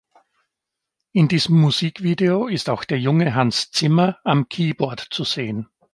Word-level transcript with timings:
In 1.11 1.27
diesem 1.27 1.61
Musikvideo 1.61 2.47
ist 2.47 2.69
auch 2.71 2.85
der 2.85 2.99
junge 2.99 3.35
Hans 3.35 3.69
Zimmer 3.69 4.17
am 4.23 4.49
Keyboard 4.49 4.99
zu 5.11 5.23
sehen. 5.23 5.69